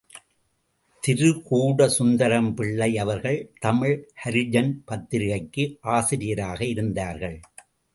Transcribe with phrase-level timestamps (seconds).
[1.03, 5.77] திருகூட சுந்தரம் பிள்ளை அவர்கள் தமிழ் ஹரிஜன் பத்திரிகைக்கு
[5.81, 7.39] ஆசிரியராக இருந்தார்கள்.